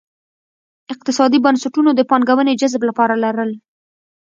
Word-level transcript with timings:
اقتصادي 0.93 1.37
بنسټونو 1.45 1.89
د 1.95 2.01
پانګونې 2.09 2.53
جذب 2.61 2.81
لپاره 2.89 3.13
لرل. 3.23 3.51